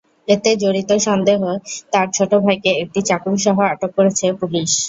এতে 0.27 0.49
জড়িত 0.61 0.89
সন্দেহে 1.05 1.53
তাঁর 1.93 2.07
ছোট 2.13 2.31
ভাইকে 2.43 2.71
একটি 2.83 2.99
চাকুসহ 3.09 3.57
আটক 3.71 3.91
করেছে 3.97 4.25
পুলিশ। 4.41 4.71